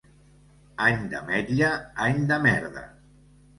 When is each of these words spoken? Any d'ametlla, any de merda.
Any 0.85 1.03
d'ametlla, 1.11 1.71
any 2.09 2.25
de 2.35 2.43
merda. 2.49 2.85